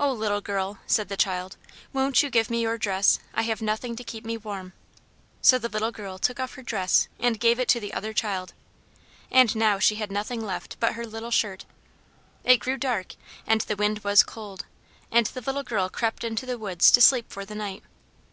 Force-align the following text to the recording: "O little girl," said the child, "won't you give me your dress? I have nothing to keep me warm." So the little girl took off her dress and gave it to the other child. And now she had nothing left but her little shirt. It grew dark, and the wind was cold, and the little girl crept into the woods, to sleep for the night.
"O 0.00 0.10
little 0.12 0.40
girl," 0.40 0.80
said 0.84 1.06
the 1.08 1.16
child, 1.16 1.56
"won't 1.92 2.24
you 2.24 2.28
give 2.28 2.50
me 2.50 2.60
your 2.62 2.76
dress? 2.76 3.20
I 3.34 3.42
have 3.42 3.62
nothing 3.62 3.94
to 3.94 4.02
keep 4.02 4.24
me 4.24 4.36
warm." 4.36 4.72
So 5.42 5.58
the 5.60 5.68
little 5.68 5.92
girl 5.92 6.18
took 6.18 6.40
off 6.40 6.54
her 6.54 6.62
dress 6.64 7.06
and 7.20 7.38
gave 7.38 7.60
it 7.60 7.68
to 7.68 7.78
the 7.78 7.94
other 7.94 8.12
child. 8.12 8.52
And 9.30 9.54
now 9.54 9.78
she 9.78 9.94
had 9.94 10.10
nothing 10.10 10.44
left 10.44 10.76
but 10.80 10.94
her 10.94 11.06
little 11.06 11.30
shirt. 11.30 11.66
It 12.42 12.56
grew 12.56 12.78
dark, 12.78 13.14
and 13.46 13.60
the 13.60 13.76
wind 13.76 14.00
was 14.00 14.24
cold, 14.24 14.66
and 15.12 15.26
the 15.26 15.40
little 15.40 15.62
girl 15.62 15.88
crept 15.88 16.24
into 16.24 16.46
the 16.46 16.58
woods, 16.58 16.90
to 16.90 17.00
sleep 17.00 17.30
for 17.30 17.44
the 17.44 17.54
night. 17.54 17.84